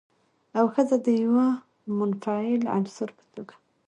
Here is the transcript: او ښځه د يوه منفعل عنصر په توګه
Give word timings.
او 0.57 0.65
ښځه 0.73 0.97
د 1.05 1.07
يوه 1.23 1.47
منفعل 1.97 2.61
عنصر 2.75 3.09
په 3.17 3.23
توګه 3.33 3.55